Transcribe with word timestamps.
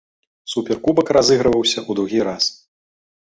Суперкубак 0.51 1.07
разыгрываўся 1.17 1.77
ў 1.89 1.99
другі 1.99 2.19
раз. 2.31 2.43